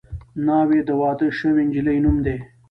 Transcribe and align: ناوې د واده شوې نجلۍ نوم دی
ناوې 0.45 0.79
د 0.87 0.89
واده 1.01 1.27
شوې 1.39 1.61
نجلۍ 1.67 1.97
نوم 2.03 2.17
دی 2.25 2.37